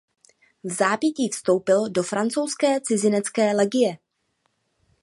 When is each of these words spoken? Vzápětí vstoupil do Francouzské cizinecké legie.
Vzápětí 0.63 1.29
vstoupil 1.29 1.89
do 1.89 2.03
Francouzské 2.03 2.79
cizinecké 2.81 3.55
legie. 3.55 3.97